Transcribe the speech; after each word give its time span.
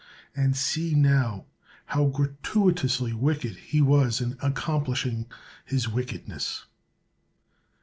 And 0.35 0.57
see, 0.57 0.95
now, 0.95 1.45
how 1.85 2.07
gratuitously 2.07 3.13
wicked 3.13 3.55
he 3.57 3.83
was 3.83 4.19
in 4.19 4.35
accomplishing 4.41 5.27
his 5.63 5.87
wickedness. 5.87 6.65